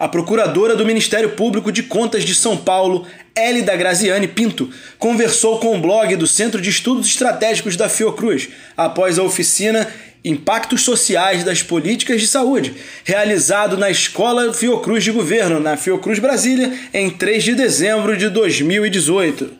A 0.00 0.08
procuradora 0.08 0.74
do 0.74 0.86
Ministério 0.86 1.32
Público 1.32 1.70
de 1.70 1.82
Contas 1.82 2.24
de 2.24 2.34
São 2.34 2.56
Paulo, 2.56 3.06
Elida 3.36 3.76
Graziani 3.76 4.26
Pinto, 4.26 4.70
conversou 4.98 5.58
com 5.58 5.76
o 5.76 5.78
blog 5.78 6.16
do 6.16 6.26
Centro 6.26 6.58
de 6.58 6.70
Estudos 6.70 7.06
Estratégicos 7.06 7.76
da 7.76 7.86
Fiocruz 7.86 8.48
após 8.74 9.18
a 9.18 9.22
oficina 9.22 9.86
Impactos 10.24 10.84
Sociais 10.84 11.44
das 11.44 11.62
Políticas 11.62 12.18
de 12.18 12.26
Saúde, 12.26 12.76
realizado 13.04 13.76
na 13.76 13.90
Escola 13.90 14.54
Fiocruz 14.54 15.04
de 15.04 15.10
Governo, 15.10 15.60
na 15.60 15.76
Fiocruz 15.76 16.18
Brasília, 16.18 16.72
em 16.94 17.10
3 17.10 17.44
de 17.44 17.54
dezembro 17.54 18.16
de 18.16 18.30
2018. 18.30 19.59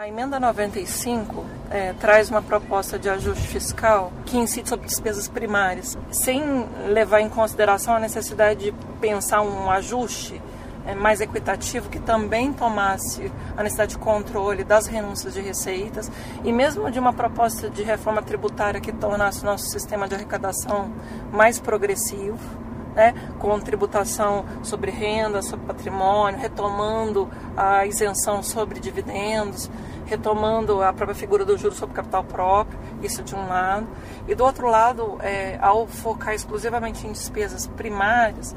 A 0.00 0.08
emenda 0.08 0.40
95 0.40 1.44
é, 1.70 1.92
traz 1.92 2.30
uma 2.30 2.40
proposta 2.40 2.98
de 2.98 3.06
ajuste 3.10 3.46
fiscal 3.46 4.10
que 4.24 4.38
incide 4.38 4.66
sobre 4.66 4.86
despesas 4.86 5.28
primárias, 5.28 5.98
sem 6.10 6.42
levar 6.88 7.20
em 7.20 7.28
consideração 7.28 7.94
a 7.96 8.00
necessidade 8.00 8.64
de 8.64 8.74
pensar 8.98 9.42
um 9.42 9.70
ajuste 9.70 10.40
é, 10.86 10.94
mais 10.94 11.20
equitativo 11.20 11.90
que 11.90 12.00
também 12.00 12.50
tomasse 12.50 13.30
a 13.54 13.62
necessidade 13.62 13.90
de 13.90 13.98
controle 13.98 14.64
das 14.64 14.86
renúncias 14.86 15.34
de 15.34 15.42
receitas 15.42 16.10
e 16.42 16.50
mesmo 16.50 16.90
de 16.90 16.98
uma 16.98 17.12
proposta 17.12 17.68
de 17.68 17.82
reforma 17.82 18.22
tributária 18.22 18.80
que 18.80 18.92
tornasse 18.92 19.42
o 19.42 19.44
nosso 19.44 19.66
sistema 19.66 20.08
de 20.08 20.14
arrecadação 20.14 20.90
mais 21.30 21.60
progressivo. 21.60 22.69
Né, 22.94 23.14
com 23.38 23.60
tributação 23.60 24.44
sobre 24.64 24.90
renda, 24.90 25.42
sobre 25.42 25.64
patrimônio, 25.64 26.40
retomando 26.40 27.30
a 27.56 27.86
isenção 27.86 28.42
sobre 28.42 28.80
dividendos, 28.80 29.70
retomando 30.06 30.82
a 30.82 30.92
própria 30.92 31.14
figura 31.14 31.44
do 31.44 31.56
juro 31.56 31.72
sobre 31.72 31.94
capital 31.94 32.24
próprio, 32.24 32.76
isso 33.00 33.22
de 33.22 33.32
um 33.32 33.46
lado. 33.46 33.86
E 34.26 34.34
do 34.34 34.44
outro 34.44 34.68
lado, 34.68 35.18
é, 35.20 35.56
ao 35.62 35.86
focar 35.86 36.34
exclusivamente 36.34 37.06
em 37.06 37.12
despesas 37.12 37.68
primárias, 37.68 38.56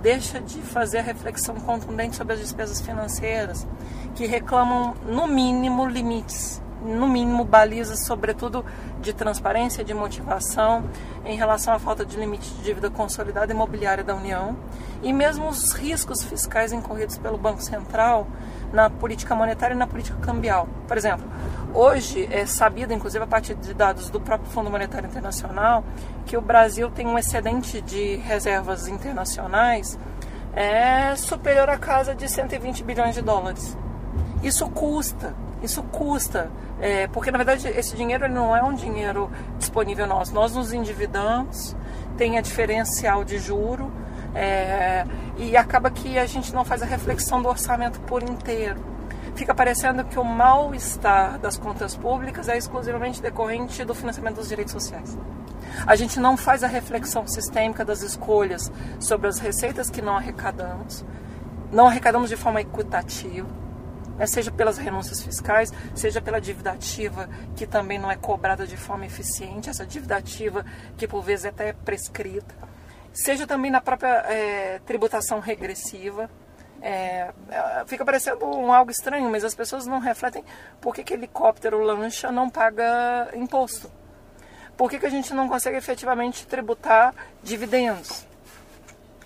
deixa 0.00 0.40
de 0.40 0.62
fazer 0.62 0.98
a 0.98 1.02
reflexão 1.02 1.56
contundente 1.56 2.16
sobre 2.16 2.32
as 2.32 2.40
despesas 2.40 2.80
financeiras, 2.80 3.66
que 4.14 4.24
reclamam, 4.24 4.94
no 5.06 5.26
mínimo, 5.26 5.84
limites, 5.84 6.62
no 6.86 7.08
mínimo, 7.08 7.44
balizas, 7.44 8.06
sobretudo 8.06 8.64
de 9.00 9.12
transparência, 9.12 9.84
de 9.84 9.92
motivação, 9.92 10.84
em 11.24 11.36
relação 11.36 11.74
à 11.74 11.78
falta 11.78 12.04
de 12.04 12.16
limite 12.16 12.48
de 12.50 12.62
dívida 12.62 12.88
consolidada 12.88 13.52
imobiliária 13.52 14.04
da 14.04 14.14
União 14.14 14.56
e 15.02 15.12
mesmo 15.12 15.48
os 15.48 15.72
riscos 15.72 16.22
fiscais 16.22 16.72
incorridos 16.72 17.18
pelo 17.18 17.36
Banco 17.36 17.62
Central 17.62 18.26
na 18.72 18.88
política 18.88 19.34
monetária 19.34 19.74
e 19.74 19.76
na 19.76 19.86
política 19.86 20.18
cambial. 20.20 20.68
Por 20.88 20.96
exemplo, 20.96 21.26
hoje 21.74 22.28
é 22.30 22.46
sabido, 22.46 22.92
inclusive 22.92 23.22
a 23.22 23.26
partir 23.26 23.54
de 23.54 23.74
dados 23.74 24.10
do 24.10 24.20
próprio 24.20 24.50
Fundo 24.50 24.70
Monetário 24.70 25.08
Internacional, 25.08 25.84
que 26.24 26.36
o 26.36 26.40
Brasil 26.40 26.90
tem 26.90 27.06
um 27.06 27.18
excedente 27.18 27.80
de 27.80 28.16
reservas 28.16 28.88
internacionais 28.88 29.98
é 30.56 31.14
superior 31.16 31.68
à 31.68 31.76
casa 31.76 32.14
de 32.14 32.26
120 32.26 32.82
bilhões 32.82 33.14
de 33.14 33.20
dólares. 33.20 33.76
Isso 34.42 34.68
custa, 34.68 35.34
isso 35.62 35.82
custa, 35.82 36.50
é, 36.80 37.06
porque 37.08 37.30
na 37.30 37.38
verdade 37.38 37.68
esse 37.68 37.96
dinheiro 37.96 38.28
não 38.28 38.54
é 38.54 38.62
um 38.62 38.74
dinheiro 38.74 39.30
disponível 39.58 40.06
nosso. 40.06 40.34
Nós 40.34 40.54
nos 40.54 40.72
endividamos, 40.72 41.76
tem 42.16 42.38
a 42.38 42.40
diferencial 42.40 43.24
de 43.24 43.38
juro 43.38 43.90
é, 44.34 45.06
e 45.38 45.56
acaba 45.56 45.90
que 45.90 46.18
a 46.18 46.26
gente 46.26 46.54
não 46.54 46.64
faz 46.64 46.82
a 46.82 46.86
reflexão 46.86 47.40
do 47.40 47.48
orçamento 47.48 47.98
por 48.00 48.22
inteiro. 48.22 48.80
Fica 49.34 49.54
parecendo 49.54 50.04
que 50.04 50.18
o 50.18 50.24
mal-estar 50.24 51.38
das 51.38 51.58
contas 51.58 51.94
públicas 51.94 52.48
é 52.48 52.56
exclusivamente 52.56 53.20
decorrente 53.20 53.84
do 53.84 53.94
financiamento 53.94 54.36
dos 54.36 54.48
direitos 54.48 54.72
sociais. 54.72 55.16
A 55.86 55.94
gente 55.94 56.18
não 56.18 56.36
faz 56.36 56.62
a 56.62 56.66
reflexão 56.66 57.26
sistêmica 57.26 57.84
das 57.84 58.02
escolhas 58.02 58.72
sobre 58.98 59.28
as 59.28 59.38
receitas 59.38 59.90
que 59.90 60.00
não 60.00 60.16
arrecadamos, 60.16 61.04
não 61.70 61.86
arrecadamos 61.86 62.30
de 62.30 62.36
forma 62.36 62.60
equitativa, 62.60 63.46
né, 64.16 64.26
seja 64.26 64.50
pelas 64.50 64.78
renúncias 64.78 65.22
fiscais, 65.22 65.72
seja 65.94 66.20
pela 66.20 66.40
dívida 66.40 66.72
ativa, 66.72 67.28
que 67.54 67.66
também 67.66 67.98
não 67.98 68.10
é 68.10 68.16
cobrada 68.16 68.66
de 68.66 68.76
forma 68.76 69.06
eficiente, 69.06 69.70
essa 69.70 69.86
dívida 69.86 70.16
ativa 70.16 70.64
que 70.96 71.06
por 71.06 71.22
vezes 71.22 71.46
é 71.46 71.48
até 71.48 71.72
prescrita, 71.72 72.54
seja 73.12 73.46
também 73.46 73.70
na 73.70 73.80
própria 73.80 74.24
é, 74.28 74.80
tributação 74.84 75.40
regressiva. 75.40 76.30
É, 76.82 77.32
é, 77.48 77.84
fica 77.86 78.04
parecendo 78.04 78.44
um 78.44 78.72
algo 78.72 78.90
estranho, 78.90 79.30
mas 79.30 79.42
as 79.42 79.54
pessoas 79.54 79.86
não 79.86 79.98
refletem 79.98 80.44
por 80.80 80.94
que, 80.94 81.02
que 81.02 81.14
helicóptero, 81.14 81.80
lancha 81.80 82.30
não 82.30 82.50
paga 82.50 83.30
imposto. 83.34 83.90
Por 84.76 84.90
que, 84.90 84.98
que 84.98 85.06
a 85.06 85.10
gente 85.10 85.32
não 85.32 85.48
consegue 85.48 85.78
efetivamente 85.78 86.46
tributar 86.46 87.14
dividendos? 87.42 88.26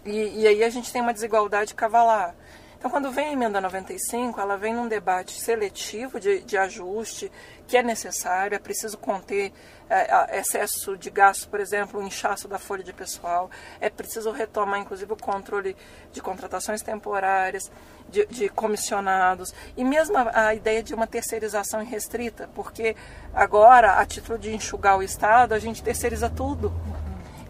E, 0.04 0.42
e 0.42 0.46
aí 0.46 0.62
a 0.62 0.70
gente 0.70 0.92
tem 0.92 1.02
uma 1.02 1.12
desigualdade 1.12 1.74
cavalar. 1.74 2.34
Então, 2.80 2.90
quando 2.90 3.10
vem 3.10 3.26
a 3.26 3.32
emenda 3.32 3.60
95, 3.60 4.40
ela 4.40 4.56
vem 4.56 4.72
num 4.72 4.88
debate 4.88 5.38
seletivo 5.38 6.18
de, 6.18 6.40
de 6.40 6.56
ajuste, 6.56 7.30
que 7.68 7.76
é 7.76 7.82
necessário, 7.82 8.56
é 8.56 8.58
preciso 8.58 8.96
conter 8.96 9.52
é, 9.90 10.38
excesso 10.38 10.96
de 10.96 11.10
gasto, 11.10 11.46
por 11.50 11.60
exemplo, 11.60 12.00
o 12.00 12.02
inchaço 12.02 12.48
da 12.48 12.58
folha 12.58 12.82
de 12.82 12.94
pessoal, 12.94 13.50
é 13.82 13.90
preciso 13.90 14.30
retomar, 14.30 14.80
inclusive, 14.80 15.12
o 15.12 15.16
controle 15.16 15.76
de 16.10 16.22
contratações 16.22 16.80
temporárias, 16.80 17.70
de, 18.08 18.24
de 18.24 18.48
comissionados, 18.48 19.52
e 19.76 19.84
mesmo 19.84 20.16
a, 20.16 20.46
a 20.46 20.54
ideia 20.54 20.82
de 20.82 20.94
uma 20.94 21.06
terceirização 21.06 21.82
irrestrita, 21.82 22.48
porque 22.54 22.96
agora, 23.34 23.98
a 23.98 24.06
título 24.06 24.38
de 24.38 24.54
enxugar 24.54 24.96
o 24.96 25.02
Estado, 25.02 25.52
a 25.52 25.58
gente 25.58 25.82
terceiriza 25.82 26.30
tudo. 26.30 26.72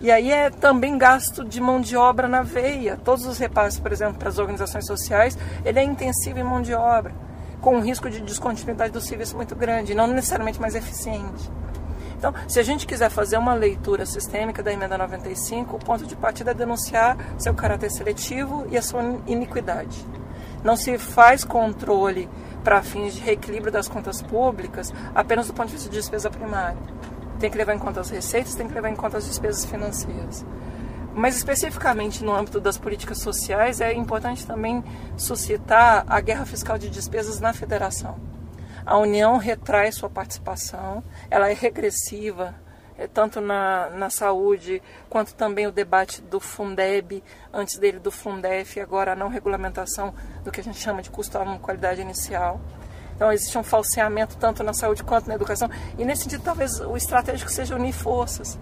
E 0.03 0.11
aí 0.11 0.33
é 0.33 0.49
também 0.49 0.97
gasto 0.97 1.45
de 1.45 1.61
mão 1.61 1.79
de 1.79 1.95
obra 1.95 2.27
na 2.27 2.43
veia. 2.43 2.97
Todos 2.97 3.27
os 3.27 3.37
repasses, 3.37 3.79
por 3.79 3.93
exemplo, 3.93 4.15
para 4.15 4.31
as 4.31 4.39
organizações 4.39 4.87
sociais, 4.87 5.37
ele 5.63 5.79
é 5.79 5.83
intensivo 5.83 6.39
em 6.39 6.43
mão 6.43 6.63
de 6.63 6.73
obra, 6.73 7.13
com 7.61 7.77
um 7.77 7.83
risco 7.83 8.09
de 8.09 8.23
descontinuidade 8.23 8.95
do 8.95 9.01
serviço 9.01 9.37
muito 9.37 9.55
grande, 9.55 9.95
não 9.95 10.07
necessariamente 10.07 10.59
mais 10.59 10.75
eficiente. 10.75 11.51
Então, 12.17 12.33
se 12.49 12.59
a 12.59 12.63
gente 12.63 12.87
quiser 12.87 13.11
fazer 13.11 13.37
uma 13.37 13.53
leitura 13.53 14.07
sistêmica 14.07 14.63
da 14.63 14.73
emenda 14.73 14.97
95, 14.97 15.77
o 15.77 15.79
ponto 15.79 16.07
de 16.07 16.17
partida 16.17 16.53
é 16.53 16.55
denunciar 16.55 17.19
seu 17.39 17.53
caráter 17.53 17.91
seletivo 17.91 18.67
e 18.71 18.79
a 18.79 18.83
sua 18.83 19.03
iniquidade. 19.27 20.07
Não 20.65 20.77
se 20.77 20.97
faz 20.97 21.45
controle 21.45 22.27
para 22.65 22.83
fins 22.83 23.15
de 23.15 23.21
reequilíbrio 23.21 23.73
das 23.73 23.89
contas 23.89 24.23
públicas 24.23 24.93
apenas 25.15 25.47
do 25.47 25.53
ponto 25.53 25.69
de 25.69 25.75
vista 25.75 25.91
de 25.91 25.97
despesa 25.97 26.31
primária 26.31 26.79
tem 27.41 27.51
que 27.51 27.57
levar 27.57 27.75
em 27.75 27.79
conta 27.79 28.01
as 28.01 28.11
receitas, 28.11 28.55
tem 28.55 28.69
que 28.69 28.75
levar 28.75 28.91
em 28.91 28.95
conta 28.95 29.17
as 29.17 29.27
despesas 29.27 29.65
financeiras. 29.65 30.45
Mas 31.15 31.37
especificamente 31.37 32.23
no 32.23 32.33
âmbito 32.33 32.61
das 32.61 32.79
políticas 32.79 33.19
sociais, 33.19 33.81
é 33.81 33.93
importante 33.93 34.47
também 34.47 34.85
suscitar 35.17 36.05
a 36.07 36.21
guerra 36.21 36.47
fiscal 36.47 36.79
de 36.79 36.89
despesas 36.89 37.41
na 37.41 37.53
federação. 37.53 38.17
A 38.87 38.97
União 38.99 39.37
retrai 39.39 39.91
sua 39.91 40.09
participação, 40.09 41.03
ela 41.31 41.51
é 41.51 41.55
regressiva, 41.55 42.55
é, 42.97 43.07
tanto 43.07 43.41
na, 43.41 43.89
na 43.91 44.11
saúde, 44.11 44.83
quanto 45.09 45.35
também 45.35 45.67
o 45.67 45.73
debate 45.73 46.21
do 46.21 46.39
Fundeb, 46.39 47.25
antes 47.53 47.79
dele 47.79 47.99
do 47.99 48.11
Fundef, 48.11 48.79
agora 48.79 49.13
a 49.13 49.17
não 49.17 49.29
regulamentação 49.29 50.15
do 50.45 50.51
que 50.51 50.61
a 50.61 50.65
gente 50.65 50.79
chama 50.79 51.01
de 51.01 51.11
custo 51.11 51.39
à 51.39 51.59
qualidade 51.59 52.03
inicial. 52.03 52.61
Então 53.21 53.31
existe 53.31 53.59
um 53.59 53.63
falseamento 53.63 54.35
tanto 54.39 54.65
na 54.65 54.73
saúde 54.73 55.05
quanto 55.05 55.29
na 55.29 55.35
educação. 55.35 55.69
E 55.99 56.07
nesse 56.07 56.23
sentido, 56.23 56.43
talvez 56.43 56.81
o 56.81 56.97
estratégico 56.97 57.51
seja 57.51 57.77
unir 57.77 57.93
forças. 57.93 58.59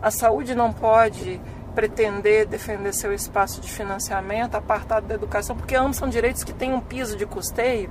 A 0.00 0.08
saúde 0.08 0.54
não 0.54 0.72
pode 0.72 1.40
pretender 1.74 2.46
defender 2.46 2.94
seu 2.94 3.12
espaço 3.12 3.60
de 3.60 3.68
financiamento 3.68 4.54
apartado 4.54 5.08
da 5.08 5.16
educação, 5.16 5.56
porque 5.56 5.74
ambos 5.74 5.96
são 5.96 6.08
direitos 6.08 6.44
que 6.44 6.52
têm 6.52 6.72
um 6.72 6.80
piso 6.80 7.16
de 7.16 7.26
custeio 7.26 7.90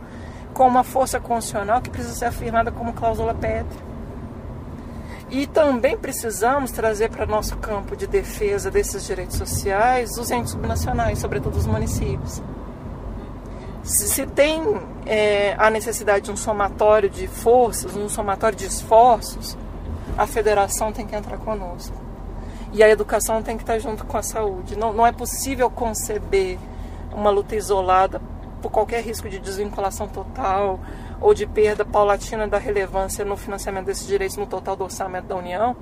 com 0.53 0.65
uma 0.65 0.81
força 0.81 1.19
constitucional 1.19 1.81
que 1.81 1.89
precisa 1.89 2.15
ser 2.15 2.25
afirmada 2.27 2.71
como 2.71 2.93
cláusula 2.93 3.33
pétrea. 3.33 3.85
E 5.29 5.45
também 5.45 5.97
precisamos 5.97 6.71
trazer 6.71 7.09
para 7.09 7.25
nosso 7.25 7.57
campo 7.57 7.97
de 7.97 8.07
defesa 8.07 8.71
desses 8.71 9.05
direitos 9.05 9.35
sociais 9.35 10.17
os 10.17 10.31
entes 10.31 10.51
subnacionais, 10.51 11.19
sobretudo 11.19 11.57
os 11.57 11.67
municípios. 11.67 12.41
Se 13.87 14.27
tem 14.27 14.61
é, 15.05 15.55
a 15.57 15.69
necessidade 15.69 16.25
de 16.25 16.31
um 16.31 16.35
somatório 16.35 17.09
de 17.09 17.25
forças, 17.25 17.95
um 17.95 18.09
somatório 18.09 18.57
de 18.57 18.65
esforços, 18.65 19.57
a 20.17 20.27
federação 20.27 20.91
tem 20.91 21.07
que 21.07 21.15
entrar 21.15 21.37
conosco. 21.37 21.95
E 22.73 22.83
a 22.83 22.89
educação 22.89 23.41
tem 23.41 23.55
que 23.55 23.63
estar 23.63 23.79
junto 23.79 24.05
com 24.05 24.17
a 24.17 24.21
saúde. 24.21 24.77
Não, 24.77 24.91
não 24.91 25.07
é 25.07 25.13
possível 25.13 25.69
conceber 25.69 26.59
uma 27.13 27.29
luta 27.29 27.55
isolada 27.55 28.21
por 28.61 28.69
qualquer 28.69 29.01
risco 29.01 29.29
de 29.29 29.39
desvinculação 29.39 30.05
total 30.09 30.81
ou 31.21 31.33
de 31.33 31.47
perda 31.47 31.85
paulatina 31.85 32.45
da 32.45 32.57
relevância 32.57 33.23
no 33.23 33.37
financiamento 33.37 33.85
desses 33.85 34.05
direitos 34.05 34.35
no 34.35 34.45
total 34.45 34.75
do 34.75 34.83
orçamento 34.83 35.27
da 35.27 35.35
União, 35.37 35.77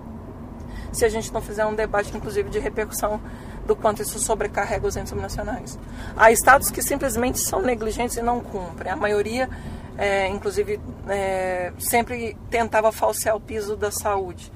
se 0.92 1.04
a 1.04 1.10
gente 1.10 1.34
não 1.34 1.42
fizer 1.42 1.66
um 1.66 1.74
debate, 1.74 2.16
inclusive, 2.16 2.50
de 2.50 2.60
repercussão 2.60 3.20
do 3.66 3.76
quanto 3.76 4.02
isso 4.02 4.20
sobrecarrega 4.20 4.88
os 4.88 4.96
entes 4.96 5.10
subnacionais. 5.10 5.78
Há 6.16 6.32
estados 6.32 6.70
que 6.70 6.82
simplesmente 6.82 7.40
são 7.40 7.62
negligentes 7.62 8.18
e 8.18 8.22
não 8.22 8.40
cumprem. 8.40 8.92
A 8.92 8.96
maioria, 8.96 9.50
é, 9.98 10.28
inclusive, 10.28 10.80
é, 11.08 11.74
sempre 11.80 12.38
tentava 12.50 12.92
falsear 12.92 13.36
o 13.36 13.40
piso 13.40 13.76
da 13.76 13.92
saúde. 13.92 14.52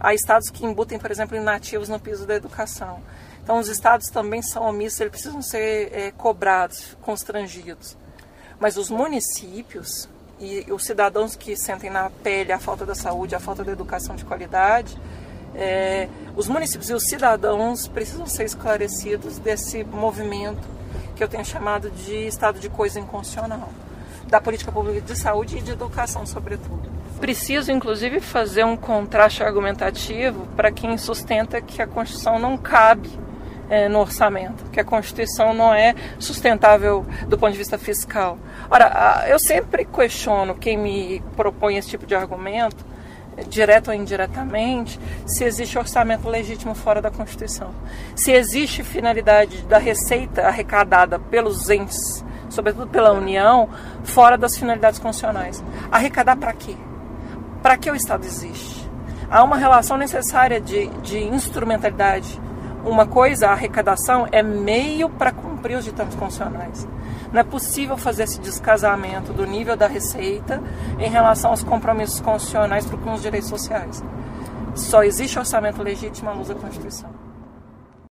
Há 0.00 0.14
estados 0.14 0.50
que 0.50 0.64
embutem, 0.64 0.98
por 0.98 1.10
exemplo, 1.10 1.36
inativos 1.36 1.88
no 1.88 1.98
piso 2.00 2.26
da 2.26 2.34
educação. 2.34 3.00
Então, 3.42 3.58
os 3.58 3.68
estados 3.68 4.08
também 4.08 4.40
são 4.40 4.66
omissos, 4.66 5.00
eles 5.00 5.10
precisam 5.10 5.42
ser 5.42 5.90
é, 5.92 6.10
cobrados, 6.10 6.96
constrangidos. 7.02 7.96
Mas 8.58 8.76
os 8.76 8.88
municípios 8.88 10.08
e 10.40 10.66
os 10.72 10.84
cidadãos 10.84 11.36
que 11.36 11.56
sentem 11.56 11.90
na 11.90 12.10
pele 12.10 12.52
a 12.52 12.58
falta 12.58 12.84
da 12.86 12.94
saúde, 12.94 13.34
a 13.34 13.40
falta 13.40 13.62
da 13.62 13.72
educação 13.72 14.16
de 14.16 14.24
qualidade, 14.24 14.98
é, 15.54 16.08
os 16.36 16.48
municípios 16.48 16.90
e 16.90 16.94
os 16.94 17.04
cidadãos 17.04 17.86
precisam 17.86 18.26
ser 18.26 18.44
esclarecidos 18.44 19.38
desse 19.38 19.84
movimento 19.84 20.74
que 21.14 21.22
eu 21.22 21.28
tenho 21.28 21.44
chamado 21.44 21.90
de 21.90 22.26
estado 22.26 22.58
de 22.58 22.68
coisa 22.68 22.98
inconstitucional, 22.98 23.68
da 24.26 24.40
política 24.40 24.72
pública 24.72 25.00
de 25.00 25.16
saúde 25.16 25.58
e 25.58 25.62
de 25.62 25.70
educação, 25.70 26.26
sobretudo. 26.26 26.82
Preciso, 27.20 27.70
inclusive, 27.70 28.20
fazer 28.20 28.64
um 28.64 28.76
contraste 28.76 29.42
argumentativo 29.42 30.46
para 30.56 30.72
quem 30.72 30.98
sustenta 30.98 31.60
que 31.60 31.80
a 31.80 31.86
Constituição 31.86 32.38
não 32.38 32.58
cabe 32.58 33.08
é, 33.70 33.88
no 33.88 34.00
orçamento, 34.00 34.64
que 34.70 34.80
a 34.80 34.84
Constituição 34.84 35.54
não 35.54 35.72
é 35.72 35.94
sustentável 36.18 37.06
do 37.28 37.38
ponto 37.38 37.52
de 37.52 37.58
vista 37.58 37.78
fiscal. 37.78 38.36
Ora, 38.68 39.24
eu 39.28 39.38
sempre 39.38 39.84
questiono 39.84 40.54
quem 40.54 40.76
me 40.76 41.22
propõe 41.36 41.76
esse 41.76 41.88
tipo 41.88 42.04
de 42.04 42.14
argumento, 42.14 42.84
direto 43.48 43.88
ou 43.88 43.94
indiretamente, 43.94 44.98
se 45.26 45.44
existe 45.44 45.78
orçamento 45.78 46.28
legítimo 46.28 46.74
fora 46.74 47.00
da 47.00 47.10
Constituição. 47.10 47.70
Se 48.14 48.32
existe 48.32 48.82
finalidade 48.82 49.62
da 49.62 49.78
receita 49.78 50.42
arrecadada 50.46 51.18
pelos 51.18 51.68
entes, 51.70 52.24
sobretudo 52.48 52.86
pela 52.86 53.12
União, 53.12 53.68
fora 54.02 54.36
das 54.36 54.56
finalidades 54.56 54.98
constitucionais. 54.98 55.62
Arrecadar 55.90 56.36
para 56.36 56.52
quê? 56.52 56.76
Para 57.62 57.76
que 57.76 57.90
o 57.90 57.94
Estado 57.94 58.24
existe? 58.24 58.88
Há 59.30 59.42
uma 59.42 59.56
relação 59.56 59.96
necessária 59.96 60.60
de, 60.60 60.86
de 61.02 61.18
instrumentalidade 61.18 62.40
uma 62.84 63.06
coisa, 63.06 63.48
a 63.48 63.52
arrecadação 63.52 64.28
é 64.30 64.42
meio 64.42 65.08
para 65.08 65.32
os 65.72 65.84
ditames 65.84 66.14
constitucionais. 66.14 66.86
Não 67.32 67.40
é 67.40 67.44
possível 67.44 67.96
fazer 67.96 68.24
esse 68.24 68.40
descasamento 68.40 69.32
do 69.32 69.46
nível 69.46 69.76
da 69.76 69.86
receita 69.86 70.62
em 70.98 71.08
relação 71.08 71.50
aos 71.50 71.62
compromissos 71.62 72.20
constitucionais 72.20 72.86
com 72.86 73.12
os 73.12 73.22
direitos 73.22 73.48
sociais. 73.48 74.02
Só 74.74 75.02
existe 75.02 75.38
orçamento 75.38 75.82
legítimo 75.82 76.28
à 76.28 76.32
luz 76.32 76.48
da 76.48 76.54
Constituição. 76.54 77.23